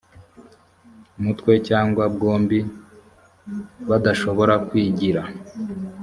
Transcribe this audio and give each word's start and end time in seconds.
mutwe 1.23 1.51
cyangwa 1.67 2.03
bwombi 2.15 2.59
badashobora 3.89 4.53
kwigira 4.67 5.21